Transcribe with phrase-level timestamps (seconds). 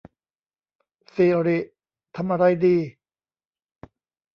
[1.13, 1.59] สิริ
[2.15, 2.77] ทำอะไรดี